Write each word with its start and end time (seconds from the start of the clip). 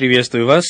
Приветствую 0.00 0.46
вас, 0.46 0.64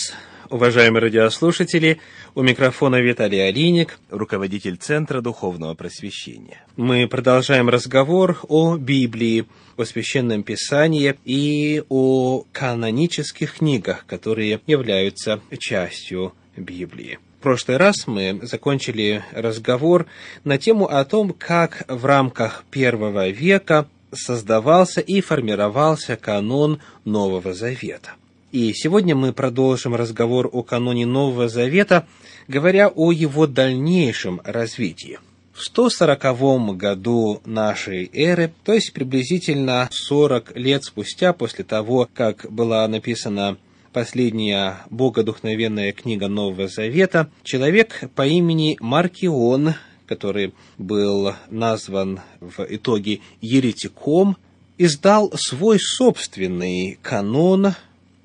уважаемые 0.49 1.03
радиослушатели. 1.03 2.01
У 2.35 2.43
микрофона 2.43 2.97
Виталий 2.97 3.39
Алиник, 3.39 4.01
руководитель 4.11 4.77
Центра 4.77 5.21
Духовного 5.21 5.75
Просвещения. 5.75 6.65
Мы 6.77 7.07
продолжаем 7.07 7.69
разговор 7.69 8.41
о 8.49 8.77
Библии, 8.77 9.47
о 9.77 9.85
Священном 9.85 10.43
Писании 10.43 11.15
и 11.25 11.81
о 11.89 12.43
канонических 12.51 13.59
книгах, 13.59 14.05
которые 14.07 14.61
являются 14.67 15.41
частью 15.61 16.35
Библии. 16.57 17.21
В 17.39 17.43
прошлый 17.45 17.77
раз 17.77 18.09
мы 18.09 18.41
закончили 18.43 19.23
разговор 19.31 20.07
на 20.43 20.59
тему 20.59 20.87
о 20.87 21.05
том, 21.05 21.33
как 21.39 21.85
в 21.87 22.05
рамках 22.05 22.65
первого 22.73 23.29
века 23.29 23.87
создавался 24.13 25.01
и 25.01 25.21
формировался 25.21 26.17
канон 26.17 26.81
Нового 27.05 27.55
Завета. 27.55 28.17
И 28.53 28.73
сегодня 28.75 29.15
мы 29.15 29.33
продолжим 29.33 29.95
разговор 29.95 30.51
о 30.53 30.65
каноне 30.65 31.07
Нового 31.07 31.49
Завета, 31.49 32.09
говоря 32.49 32.89
о 32.89 33.13
его 33.13 33.47
дальнейшем 33.47 34.41
развитии. 34.43 35.21
В 35.53 35.63
140 35.63 36.77
году 36.77 37.41
нашей 37.45 38.11
эры, 38.13 38.53
то 38.65 38.73
есть 38.73 38.93
приблизительно 38.93 39.89
40 39.93 40.57
лет 40.57 40.83
спустя 40.83 41.33
после 41.33 41.63
того, 41.63 42.09
как 42.13 42.45
была 42.51 42.89
написана 42.89 43.57
последняя 43.93 44.79
богодухновенная 44.91 45.93
книга 45.93 46.27
Нового 46.27 46.67
Завета, 46.67 47.31
человек 47.45 48.11
по 48.17 48.27
имени 48.27 48.77
Маркион, 48.81 49.75
который 50.07 50.55
был 50.77 51.35
назван 51.51 52.19
в 52.41 52.67
итоге 52.69 53.21
еретиком, 53.41 54.37
издал 54.77 55.31
свой 55.37 55.79
собственный 55.79 56.99
канон 57.01 57.75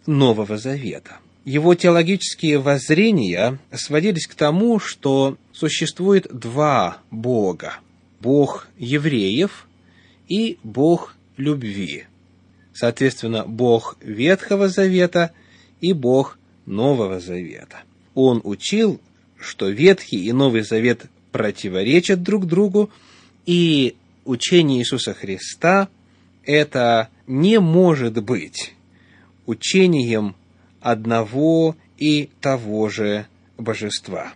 Нового 0.06 0.58
Завета. 0.58 1.18
Его 1.46 1.76
теологические 1.76 2.58
воззрения 2.58 3.60
сводились 3.72 4.26
к 4.28 4.34
тому, 4.34 4.80
что 4.80 5.38
существует 5.54 6.28
два 6.32 6.98
Бога. 7.12 7.76
Бог 8.20 8.68
евреев 8.78 9.68
и 10.28 10.58
Бог 10.64 11.16
любви. 11.38 12.06
Соответственно, 12.74 13.46
Бог 13.46 13.98
Ветхого 14.02 14.70
Завета 14.70 15.32
и 15.82 15.94
Бог 15.94 16.40
Нового 16.66 17.20
Завета. 17.20 17.84
Он 18.16 18.42
учил, 18.44 19.00
что 19.40 19.70
Ветхий 19.70 20.26
и 20.26 20.32
Новый 20.32 20.62
Завет 20.62 21.06
противоречат 21.32 22.24
друг 22.24 22.48
другу, 22.48 22.90
и 23.46 23.96
учение 24.24 24.80
Иисуса 24.80 25.14
Христа 25.14 25.90
это 26.44 27.10
не 27.28 27.60
может 27.60 28.24
быть 28.24 28.74
учением 29.46 30.36
одного 30.82 31.76
и 31.98 32.30
того 32.42 32.90
же 32.90 33.28
божества. 33.58 34.34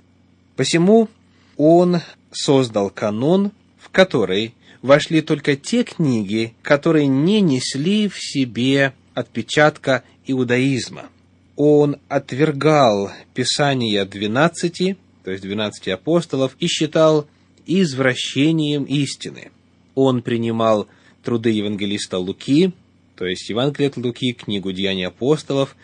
Посему 0.55 1.09
он 1.57 2.01
создал 2.31 2.89
канон, 2.89 3.51
в 3.77 3.89
который 3.89 4.53
вошли 4.81 5.21
только 5.21 5.55
те 5.55 5.83
книги, 5.83 6.53
которые 6.61 7.07
не 7.07 7.41
несли 7.41 8.07
в 8.07 8.17
себе 8.17 8.93
отпечатка 9.13 10.03
иудаизма. 10.25 11.09
Он 11.55 11.97
отвергал 12.07 13.11
Писания 13.33 14.05
двенадцати, 14.05 14.97
то 15.23 15.31
есть 15.31 15.43
двенадцати 15.43 15.89
апостолов, 15.89 16.55
и 16.59 16.67
считал 16.67 17.27
извращением 17.65 18.85
истины. 18.85 19.51
Он 19.95 20.21
принимал 20.21 20.87
труды 21.23 21.49
евангелиста 21.49 22.17
Луки, 22.17 22.71
то 23.19 23.25
есть 23.25 23.49
Евангелие 23.49 23.89
от 23.89 23.97
Луки, 23.97 24.31
книгу 24.31 24.71
Деяний 24.71 25.05
апостолов, 25.05 25.75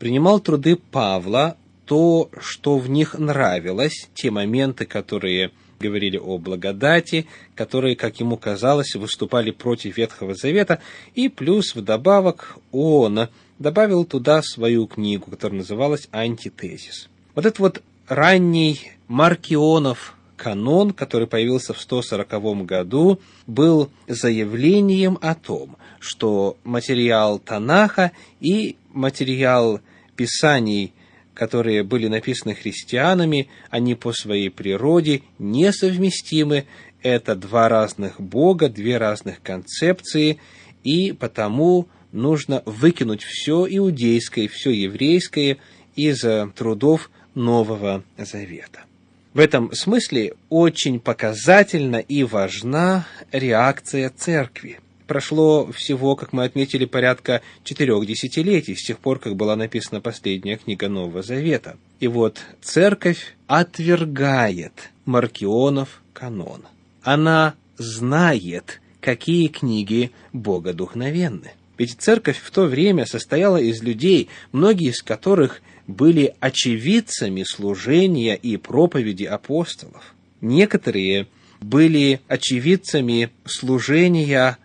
принимал 0.00 0.40
труды 0.40 0.74
Павла, 0.74 1.56
то, 1.84 2.28
что 2.40 2.78
в 2.78 2.90
них 2.90 3.16
нравилось, 3.16 4.08
те 4.12 4.32
моменты, 4.32 4.86
которые 4.86 5.52
говорили 5.78 6.16
о 6.16 6.36
благодати, 6.38 7.28
которые, 7.54 7.94
как 7.94 8.18
ему 8.18 8.36
казалось, 8.36 8.96
выступали 8.96 9.52
против 9.52 9.98
Ветхого 9.98 10.34
Завета, 10.34 10.80
и 11.14 11.28
плюс 11.28 11.76
вдобавок 11.76 12.58
он 12.72 13.28
добавил 13.60 14.04
туда 14.04 14.42
свою 14.42 14.88
книгу, 14.88 15.30
которая 15.30 15.58
называлась 15.58 16.08
«Антитезис». 16.10 17.08
Вот 17.36 17.46
этот 17.46 17.60
вот 17.60 17.82
ранний 18.08 18.90
Маркионов 19.06 20.16
канон, 20.40 20.92
который 20.92 21.26
появился 21.26 21.74
в 21.74 21.80
140 21.80 22.64
году, 22.64 23.20
был 23.46 23.90
заявлением 24.08 25.18
о 25.20 25.34
том, 25.34 25.76
что 25.98 26.56
материал 26.64 27.38
Танаха 27.38 28.12
и 28.40 28.76
материал 28.94 29.80
Писаний, 30.16 30.94
которые 31.34 31.82
были 31.82 32.08
написаны 32.08 32.54
христианами, 32.54 33.48
они 33.68 33.94
по 33.94 34.14
своей 34.14 34.48
природе 34.48 35.22
несовместимы. 35.38 36.64
Это 37.02 37.34
два 37.34 37.68
разных 37.68 38.18
Бога, 38.18 38.70
две 38.70 38.96
разных 38.96 39.42
концепции, 39.42 40.38
и 40.84 41.12
потому 41.12 41.86
нужно 42.12 42.62
выкинуть 42.64 43.22
все 43.22 43.66
иудейское, 43.68 44.48
все 44.48 44.70
еврейское 44.70 45.58
из 45.96 46.24
трудов 46.54 47.10
Нового 47.34 48.04
Завета. 48.16 48.84
В 49.32 49.38
этом 49.38 49.72
смысле 49.72 50.34
очень 50.48 50.98
показательна 50.98 51.96
и 51.96 52.24
важна 52.24 53.06
реакция 53.30 54.10
церкви. 54.10 54.80
Прошло 55.06 55.70
всего, 55.70 56.16
как 56.16 56.32
мы 56.32 56.44
отметили, 56.44 56.84
порядка 56.84 57.40
четырех 57.62 58.04
десятилетий 58.06 58.74
с 58.74 58.82
тех 58.82 58.98
пор, 58.98 59.20
как 59.20 59.36
была 59.36 59.54
написана 59.54 60.00
последняя 60.00 60.56
книга 60.56 60.88
Нового 60.88 61.22
Завета. 61.22 61.76
И 62.00 62.08
вот 62.08 62.40
церковь 62.60 63.36
отвергает 63.46 64.90
Маркионов 65.04 66.02
канон. 66.12 66.62
Она 67.02 67.54
знает, 67.78 68.80
какие 69.00 69.46
книги 69.46 70.10
богодухновенны. 70.32 71.52
Ведь 71.78 71.96
церковь 71.98 72.38
в 72.38 72.50
то 72.50 72.64
время 72.64 73.06
состояла 73.06 73.56
из 73.56 73.82
людей, 73.82 74.28
многие 74.52 74.90
из 74.90 75.02
которых 75.02 75.62
были 75.90 76.34
очевидцами 76.40 77.42
служения 77.42 78.34
и 78.36 78.56
проповеди 78.56 79.24
апостолов. 79.24 80.14
Некоторые 80.40 81.26
были 81.60 82.20
очевидцами 82.28 83.30
служения 83.44 84.58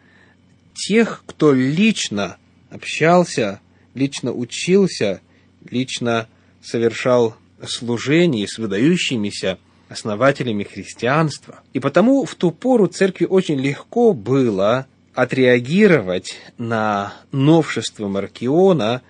тех, 0.74 1.24
кто 1.26 1.54
лично 1.54 2.38
общался, 2.70 3.60
лично 3.94 4.32
учился, 4.32 5.22
лично 5.70 6.28
совершал 6.62 7.36
служение 7.66 8.48
с 8.48 8.58
выдающимися 8.58 9.58
основателями 9.90 10.64
христианства. 10.64 11.62
И 11.74 11.80
потому 11.80 12.26
в 12.26 12.36
ту 12.36 12.52
пору 12.52 12.88
церкви 12.88 13.26
очень 13.26 13.60
легко 13.60 14.14
было 14.14 14.88
отреагировать 15.14 16.36
на 16.58 17.14
новшество 17.32 18.08
Маркиона, 18.08 19.02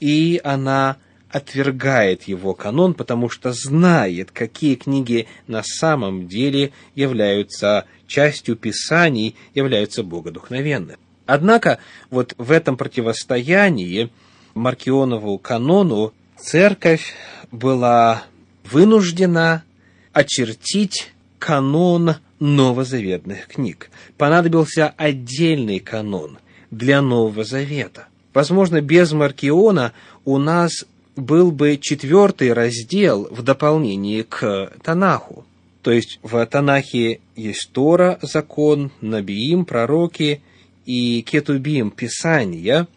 и 0.00 0.40
она 0.44 0.98
отвергает 1.34 2.22
его 2.28 2.54
канон, 2.54 2.94
потому 2.94 3.28
что 3.28 3.52
знает, 3.52 4.30
какие 4.30 4.76
книги 4.76 5.26
на 5.48 5.64
самом 5.64 6.28
деле 6.28 6.70
являются 6.94 7.86
частью 8.06 8.54
Писаний, 8.54 9.34
являются 9.52 10.04
богодухновенными. 10.04 10.96
Однако 11.26 11.78
вот 12.08 12.36
в 12.38 12.52
этом 12.52 12.76
противостоянии 12.76 14.10
Маркионову 14.54 15.36
канону 15.38 16.12
церковь 16.38 17.14
была 17.50 18.22
вынуждена 18.70 19.64
очертить 20.12 21.10
канон 21.40 22.14
новозаветных 22.38 23.48
книг. 23.48 23.90
Понадобился 24.16 24.94
отдельный 24.96 25.80
канон 25.80 26.38
для 26.70 27.02
Нового 27.02 27.42
Завета. 27.42 28.06
Возможно, 28.32 28.80
без 28.80 29.10
Маркиона 29.10 29.92
у 30.24 30.38
нас 30.38 30.84
был 31.16 31.52
бы 31.52 31.78
четвертый 31.80 32.52
раздел 32.52 33.28
в 33.30 33.42
дополнении 33.42 34.22
к 34.22 34.72
Танаху. 34.82 35.44
То 35.82 35.90
есть 35.90 36.18
в 36.22 36.44
Танахе 36.46 37.20
есть 37.36 37.70
Тора, 37.72 38.18
закон, 38.22 38.90
Набиим, 39.00 39.64
пророки 39.64 40.40
и 40.86 41.22
Кетубим, 41.22 41.90
Писания, 41.90 42.88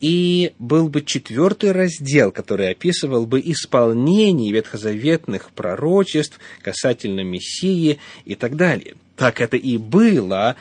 и 0.00 0.52
был 0.58 0.88
бы 0.88 1.02
четвертый 1.02 1.72
раздел, 1.72 2.30
который 2.30 2.70
описывал 2.70 3.26
бы 3.26 3.40
исполнение 3.40 4.52
ветхозаветных 4.52 5.50
пророчеств 5.52 6.38
касательно 6.62 7.20
Мессии 7.20 7.98
и 8.24 8.34
так 8.34 8.56
далее. 8.56 8.94
Так 9.16 9.40
это 9.40 9.56
и 9.56 9.78
было, 9.78 10.56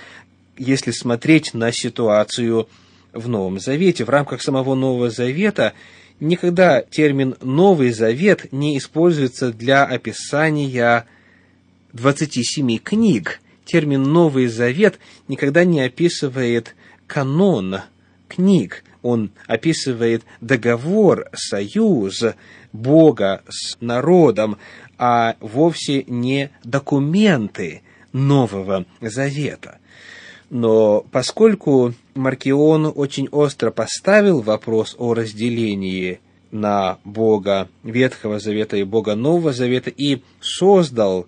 если 0.57 0.91
смотреть 0.91 1.53
на 1.53 1.71
ситуацию 1.71 2.69
в 3.15 3.27
Новом 3.27 3.59
Завете. 3.59 4.05
В 4.05 4.09
рамках 4.09 4.41
самого 4.41 4.75
Нового 4.75 5.09
Завета 5.09 5.73
никогда 6.19 6.81
термин 6.81 7.35
«Новый 7.41 7.91
Завет» 7.91 8.51
не 8.51 8.77
используется 8.77 9.51
для 9.51 9.85
описания 9.85 11.07
27 11.93 12.77
книг. 12.77 13.39
Термин 13.65 14.03
«Новый 14.03 14.47
Завет» 14.47 14.99
никогда 15.27 15.63
не 15.63 15.81
описывает 15.81 16.75
канон 17.07 17.77
книг. 18.27 18.83
Он 19.01 19.31
описывает 19.47 20.23
договор, 20.41 21.29
союз 21.33 22.23
Бога 22.73 23.43
с 23.47 23.77
народом, 23.79 24.57
а 24.97 25.35
вовсе 25.39 26.03
не 26.07 26.51
документы 26.63 27.81
Нового 28.13 28.85
Завета. 29.01 29.79
Но 30.55 31.05
поскольку 31.11 31.93
Маркион 32.13 32.93
очень 32.95 33.27
остро 33.27 33.71
поставил 33.71 34.39
вопрос 34.39 34.95
о 34.97 35.13
разделении 35.13 36.21
на 36.49 36.97
Бога 37.03 37.67
Ветхого 37.83 38.39
Завета 38.39 38.77
и 38.77 38.83
Бога 38.83 39.15
Нового 39.15 39.51
Завета 39.51 39.89
и 39.89 40.21
создал 40.39 41.27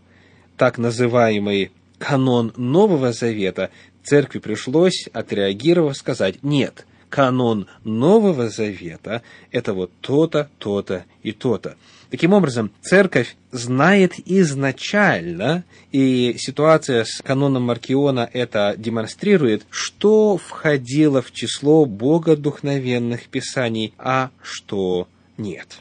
так 0.55 0.77
называемый 0.77 1.71
канон 1.97 2.53
Нового 2.55 3.11
Завета, 3.11 3.69
церкви 4.01 4.39
пришлось, 4.39 5.09
отреагировав, 5.11 5.97
сказать 5.97 6.41
«нет, 6.41 6.85
канон 7.09 7.67
Нового 7.83 8.49
Завета– 8.49 9.21
это 9.51 9.73
вот 9.73 9.91
то-то, 10.01 10.49
то-то 10.59 11.05
и 11.23 11.31
то-то». 11.31 11.75
Таким 12.09 12.31
образом, 12.31 12.71
церковь 12.81 13.35
знает 13.51 14.13
изначально, 14.25 15.65
и 15.91 16.35
ситуация 16.37 17.03
с 17.03 17.21
каноном 17.21 17.63
Маркиона 17.63 18.29
это 18.31 18.75
демонстрирует, 18.77 19.65
что 19.69 20.37
входило 20.37 21.21
в 21.21 21.33
число 21.33 21.85
богодухновенных 21.85 23.27
писаний, 23.27 23.93
а 23.97 24.29
что 24.41 25.09
нет. 25.37 25.79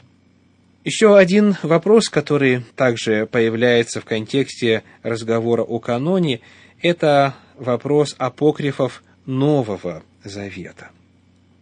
Еще 0.83 1.17
один 1.17 1.55
вопрос, 1.63 2.09
который 2.09 2.63
также 2.75 3.25
появляется 3.25 4.01
в 4.01 4.05
контексте 4.05 4.83
разговора 5.03 5.63
о 5.63 5.79
каноне, 5.79 6.41
это 6.81 7.35
вопрос 7.57 8.15
апокрифов 8.17 9.01
Нового 9.25 10.03
Завета. 10.23 10.89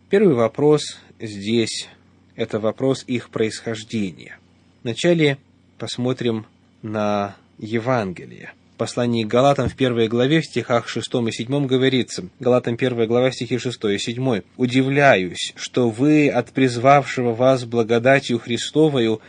Первый 0.09 0.35
вопрос 0.35 0.99
здесь– 1.19 1.87
это 2.35 2.59
вопрос 2.59 3.03
их 3.07 3.29
происхождения. 3.29 4.37
Вначале 4.83 5.37
посмотрим 5.77 6.45
на 6.81 7.35
Евангелие– 7.57 8.53
послании 8.75 9.23
к 9.23 9.27
Галатам 9.27 9.69
в 9.69 9.75
первой 9.75 10.07
главе, 10.07 10.41
в 10.41 10.45
стихах 10.45 10.87
6 10.87 11.07
и 11.27 11.31
7 11.31 11.65
говорится, 11.65 12.27
Галатам 12.39 12.75
1 12.75 13.07
глава, 13.07 13.31
стихи 13.31 13.57
6 13.57 13.83
и 13.85 13.97
7, 13.97 14.41
«Удивляюсь, 14.57 15.53
что 15.55 15.89
вы 15.89 16.29
от 16.29 16.51
призвавшего 16.51 17.33
вас 17.33 17.65
благодатью 17.65 18.39
Христовою 18.39 19.21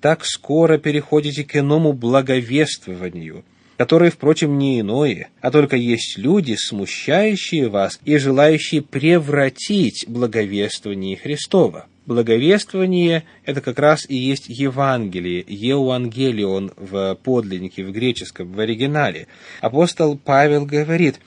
так 0.00 0.24
скоро 0.24 0.78
переходите 0.78 1.44
к 1.44 1.56
иному 1.56 1.92
благовествованию, 1.92 3.44
которое, 3.76 4.10
впрочем, 4.10 4.58
не 4.58 4.80
иное, 4.80 5.28
а 5.40 5.50
только 5.50 5.76
есть 5.76 6.18
люди, 6.18 6.54
смущающие 6.56 7.68
вас 7.68 7.98
и 8.04 8.16
желающие 8.18 8.82
превратить 8.82 10.04
благовествование 10.08 11.16
Христова. 11.16 11.86
Благовествование– 12.06 13.24
это 13.46 13.62
как 13.62 13.78
раз 13.78 14.04
и 14.08 14.14
есть 14.14 14.44
Евангелие, 14.48 15.42
Евангелион 15.48 16.72
в 16.76 17.18
подлиннике, 17.22 17.82
в 17.82 17.92
греческом, 17.92 18.52
в 18.52 18.60
оригинале. 18.60 19.26
Апостол 19.62 20.18
Павел 20.18 20.66
говорит 20.66 21.18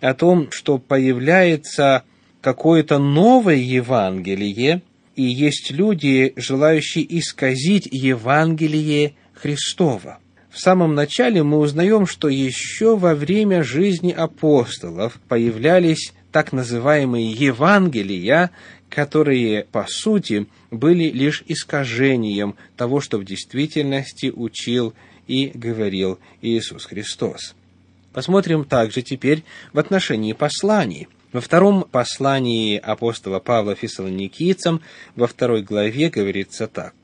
о 0.00 0.12
том, 0.12 0.48
что 0.50 0.76
появляется 0.76 2.02
какое-то 2.42 2.98
новое 2.98 3.56
Евангелие, 3.56 4.82
и 5.14 5.22
есть 5.22 5.70
люди, 5.70 6.34
желающие 6.36 7.18
исказить 7.18 7.88
Евангелие 7.90 9.14
Христова. 9.32 10.18
В 10.56 10.60
самом 10.60 10.94
начале 10.94 11.42
мы 11.42 11.58
узнаем, 11.58 12.06
что 12.06 12.28
еще 12.28 12.96
во 12.96 13.14
время 13.14 13.62
жизни 13.62 14.10
апостолов 14.10 15.20
появлялись 15.28 16.14
так 16.32 16.54
называемые 16.54 17.30
Евангелия, 17.30 18.50
которые, 18.88 19.64
по 19.64 19.84
сути, 19.86 20.46
были 20.70 21.10
лишь 21.10 21.44
искажением 21.46 22.54
того, 22.74 23.02
что 23.02 23.18
в 23.18 23.24
действительности 23.26 24.32
учил 24.34 24.94
и 25.26 25.52
говорил 25.52 26.18
Иисус 26.40 26.86
Христос. 26.86 27.54
Посмотрим 28.14 28.64
также 28.64 29.02
теперь 29.02 29.44
в 29.74 29.78
отношении 29.78 30.32
посланий. 30.32 31.06
Во 31.34 31.42
втором 31.42 31.82
послании 31.82 32.78
апостола 32.78 33.40
Павла 33.40 33.74
фессалоникийцам, 33.74 34.80
во 35.16 35.26
второй 35.26 35.60
главе 35.60 36.08
говорится 36.08 36.66
так. 36.66 36.94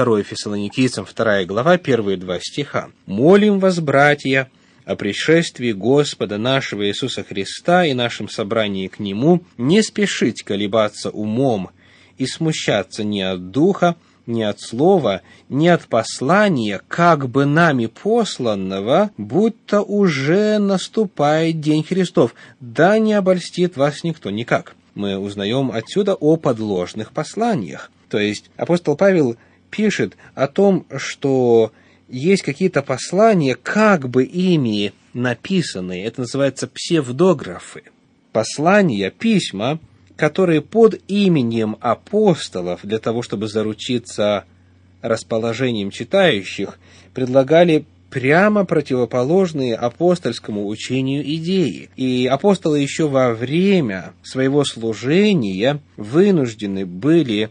Второе 0.00 0.22
фессалоникийцам, 0.22 1.04
вторая 1.04 1.44
глава, 1.44 1.76
первые 1.76 2.16
два 2.16 2.40
стиха. 2.40 2.88
«Молим 3.04 3.58
вас, 3.58 3.80
братья, 3.80 4.50
о 4.86 4.96
пришествии 4.96 5.72
Господа 5.72 6.38
нашего 6.38 6.88
Иисуса 6.88 7.22
Христа 7.22 7.84
и 7.84 7.92
нашем 7.92 8.30
собрании 8.30 8.88
к 8.88 8.98
Нему, 8.98 9.42
не 9.58 9.82
спешить 9.82 10.42
колебаться 10.42 11.10
умом 11.10 11.68
и 12.16 12.24
смущаться 12.24 13.04
ни 13.04 13.20
от 13.20 13.50
духа, 13.50 13.96
ни 14.24 14.40
от 14.40 14.58
слова, 14.58 15.20
ни 15.50 15.68
от 15.68 15.82
послания, 15.82 16.80
как 16.88 17.28
бы 17.28 17.44
нами 17.44 17.84
посланного, 17.84 19.10
будто 19.18 19.82
уже 19.82 20.56
наступает 20.56 21.60
День 21.60 21.84
Христов, 21.84 22.34
да 22.58 22.98
не 22.98 23.12
обольстит 23.12 23.76
вас 23.76 24.02
никто 24.02 24.30
никак. 24.30 24.76
Мы 24.94 25.18
узнаем 25.18 25.70
отсюда 25.70 26.14
о 26.14 26.36
подложных 26.36 27.12
посланиях. 27.12 27.90
То 28.08 28.18
есть 28.18 28.50
апостол 28.56 28.96
Павел 28.96 29.36
пишет 29.70 30.16
о 30.34 30.46
том, 30.46 30.86
что 30.96 31.72
есть 32.08 32.42
какие-то 32.42 32.82
послания, 32.82 33.54
как 33.54 34.08
бы 34.08 34.24
ими 34.24 34.92
написанные, 35.14 36.04
это 36.04 36.22
называется 36.22 36.68
псевдографы. 36.68 37.82
Послания, 38.32 39.10
письма, 39.10 39.78
которые 40.16 40.60
под 40.60 41.00
именем 41.08 41.76
апостолов, 41.80 42.80
для 42.82 42.98
того, 42.98 43.22
чтобы 43.22 43.48
заручиться 43.48 44.44
расположением 45.02 45.90
читающих, 45.90 46.78
предлагали 47.14 47.86
прямо 48.10 48.64
противоположные 48.64 49.74
апостольскому 49.76 50.66
учению 50.66 51.22
идеи. 51.36 51.88
И 51.96 52.26
апостолы 52.26 52.80
еще 52.80 53.08
во 53.08 53.32
время 53.32 54.12
своего 54.22 54.64
служения 54.64 55.80
вынуждены 55.96 56.84
были 56.84 57.50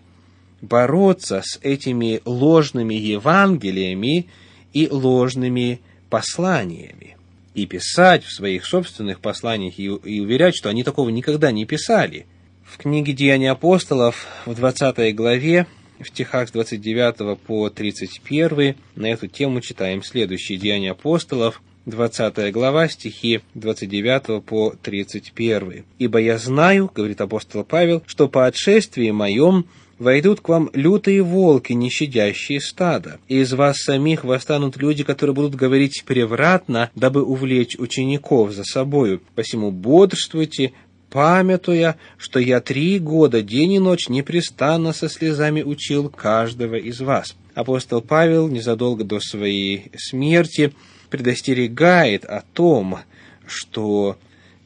бороться 0.61 1.41
с 1.44 1.59
этими 1.61 2.21
ложными 2.25 2.94
Евангелиями 2.94 4.27
и 4.73 4.88
ложными 4.89 5.81
посланиями. 6.09 7.17
И 7.53 7.65
писать 7.65 8.23
в 8.23 8.31
своих 8.31 8.65
собственных 8.65 9.19
посланиях 9.19 9.79
и, 9.79 9.85
и 9.85 10.19
уверять, 10.19 10.56
что 10.56 10.69
они 10.69 10.83
такого 10.83 11.09
никогда 11.09 11.51
не 11.51 11.65
писали. 11.65 12.25
В 12.63 12.77
книге 12.77 13.13
«Деяния 13.13 13.51
апостолов» 13.51 14.27
в 14.45 14.53
20 14.53 15.15
главе, 15.15 15.65
в 16.00 16.07
стихах 16.07 16.50
с 16.50 16.51
29 16.51 17.39
по 17.39 17.69
31 17.69 18.75
на 18.95 19.07
эту 19.07 19.27
тему 19.27 19.60
читаем 19.62 20.03
следующие 20.03 20.57
«Деяния 20.57 20.91
апостолов», 20.91 21.62
20 21.86 22.51
глава, 22.53 22.88
стихи 22.88 23.41
29 23.55 24.43
по 24.43 24.75
31. 24.81 25.86
«Ибо 25.98 26.19
я 26.19 26.38
знаю,— 26.38 26.91
говорит 26.95 27.19
апостол 27.22 27.63
Павел,— 27.63 28.03
что 28.05 28.27
по 28.27 28.45
отшествии 28.45 29.10
моем 29.12 29.65
войдут 30.00 30.41
к 30.41 30.50
вам 30.50 30.70
лютые 30.74 31.22
волки, 31.22 31.74
не 31.74 31.89
щадящие 31.89 32.62
стада, 32.62 33.20
и 33.27 33.39
из 33.39 33.53
вас 33.53 33.77
самих 33.77 34.24
восстанут 34.24 34.77
люди, 34.77 35.03
которые 35.03 35.36
будут 35.36 35.56
говорить 35.56 36.03
превратно, 36.06 36.89
дабы 36.96 37.24
увлечь 37.24 37.77
учеников 37.77 38.51
за 38.51 38.63
собою. 38.63 39.22
Посему 39.36 39.72
бодрствуйте, 39.72 40.72
памятуя, 41.10 41.98
что 42.18 42.39
я 42.39 42.62
три 42.62 43.00
года 43.00 43.41
день 43.41 43.74
и 43.74 43.79
ночь 43.79 44.10
непрестанно 44.10 44.94
со 44.94 45.10
слезами 45.10 45.62
учил 45.62 46.10
каждого 46.10 46.75
из 46.75 47.01
вас». 47.01 47.36
Апостол 47.53 48.01
Павел 48.01 48.48
незадолго 48.48 49.03
до 49.03 49.20
своей 49.20 49.91
смерти 49.98 50.72
предостерегает 51.10 52.24
о 52.24 52.44
том, 52.53 53.00
что 53.46 54.18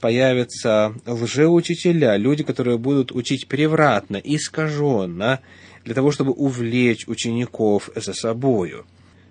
появятся 0.04 0.94
лжеучителя, 1.06 2.18
люди, 2.18 2.44
которые 2.44 2.78
будут 2.78 3.14
учить 3.14 3.48
превратно, 3.48 4.18
искаженно, 4.18 5.40
для 5.86 5.94
того, 5.94 6.12
чтобы 6.12 6.34
увлечь 6.34 7.08
учеников 7.08 7.90
за 7.96 8.14
собою. 8.14 8.86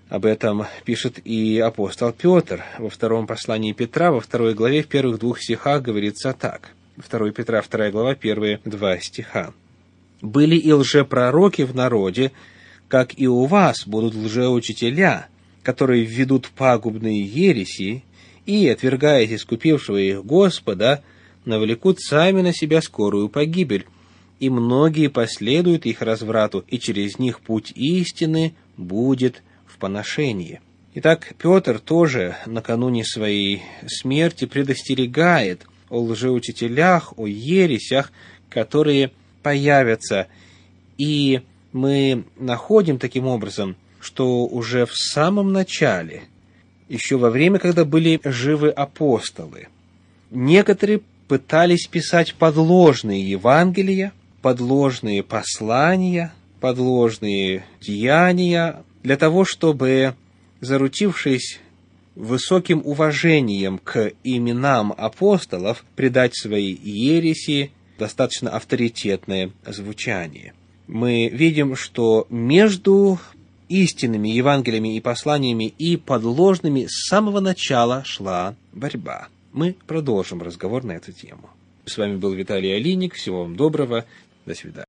Об 0.08 0.24
этом 0.24 0.64
пишет 0.86 1.18
и 1.26 1.58
апостол 1.58 2.10
Петр 2.12 2.64
во 2.78 2.88
втором 2.88 3.26
послании 3.26 3.74
Петра, 3.74 4.12
во 4.12 4.20
второй 4.22 4.54
главе, 4.54 4.82
в 4.82 4.86
первых 4.86 5.18
двух 5.18 5.42
стихах 5.42 5.82
говорится 5.82 6.32
так. 6.32 6.70
2 6.96 7.32
Петра, 7.32 7.60
вторая 7.60 7.92
глава, 7.92 8.14
первые 8.14 8.58
два 8.64 8.98
стиха. 8.98 9.52
«Были 10.22 10.56
и 10.56 10.72
лжепророки 10.72 11.62
в 11.62 11.74
народе, 11.74 12.32
как 12.88 13.18
и 13.18 13.26
у 13.28 13.44
вас 13.44 13.86
будут 13.86 14.14
лжеучителя, 14.14 15.26
которые 15.62 16.06
введут 16.06 16.48
пагубные 16.48 17.20
ереси, 17.20 18.04
и, 18.46 18.68
отвергаясь 18.68 19.32
искупившего 19.32 19.96
их 19.96 20.25
Господа, 20.25 21.02
навлекут 21.44 22.00
сами 22.00 22.40
на 22.40 22.52
себя 22.52 22.82
скорую 22.82 23.28
погибель, 23.28 23.87
и 24.40 24.50
многие 24.50 25.08
последуют 25.08 25.87
их 25.87 26.02
разврату, 26.02 26.64
и 26.68 26.78
через 26.78 27.18
них 27.18 27.40
путь 27.40 27.72
истины 27.76 28.54
будет 28.76 29.42
в 29.66 29.78
поношении. 29.78 30.61
Итак, 30.94 31.34
Петр 31.38 31.78
тоже 31.78 32.37
накануне 32.44 33.04
своей 33.04 33.62
смерти 33.87 34.44
предостерегает 34.44 35.66
о 35.88 36.00
лжеучителях, 36.00 37.14
о 37.16 37.26
ересях, 37.26 38.12
которые 38.50 39.12
появятся. 39.42 40.26
И 40.99 41.42
мы 41.72 42.25
находим 42.37 42.99
таким 42.99 43.26
образом, 43.26 43.76
что 44.00 44.46
уже 44.46 44.84
в 44.84 44.94
самом 44.94 45.52
начале, 45.52 46.25
еще 46.92 47.16
во 47.16 47.30
время, 47.30 47.58
когда 47.58 47.87
были 47.87 48.20
живы 48.22 48.68
апостолы, 48.68 49.68
некоторые 50.30 51.00
пытались 51.26 51.87
писать 51.87 52.34
подложные 52.34 53.30
Евангелия, 53.30 54.12
подложные 54.42 55.22
послания, 55.22 56.34
подложные 56.61 57.64
деяния, 57.80 58.82
для 59.02 59.16
того, 59.16 59.46
чтобы, 59.46 60.14
заручившись 60.61 61.61
высоким 62.14 62.82
уважением 62.84 63.78
к 63.78 64.12
именам 64.22 64.92
апостолов, 64.94 65.87
придать 65.96 66.37
своей 66.37 66.75
ереси 66.75 67.70
достаточно 67.99 68.50
авторитетное 68.50 69.50
звучание. 69.66 70.52
Мы 70.88 71.28
видим, 71.28 71.75
что 71.75 72.26
между 72.28 73.18
истинными 73.72 74.28
Евангелиями 74.28 74.96
и 74.96 75.00
посланиями 75.00 75.64
и 75.78 75.96
подложными 75.96 76.86
с 76.86 77.08
самого 77.08 77.40
начала 77.40 78.04
шла 78.04 78.54
борьба. 78.72 79.28
Мы 79.52 79.76
продолжим 79.86 80.42
разговор 80.42 80.84
на 80.84 80.92
эту 80.92 81.12
тему. 81.12 81.48
С 81.86 81.96
вами 81.96 82.16
был 82.16 82.32
Виталий 82.32 82.76
Алиник. 82.76 83.14
Всего 83.14 83.42
вам 83.42 83.56
доброго. 83.56 84.04
До 84.46 84.54
свидания. 84.54 84.80